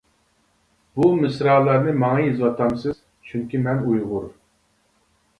بۇ 0.99 1.09
مىسرالارنى 1.17 1.93
ماڭا 2.03 2.23
يېزىۋاتامسىز، 2.23 3.01
چۈنكى 3.27 3.61
مەن 3.67 3.83
ئۇيغۇر. 3.91 4.25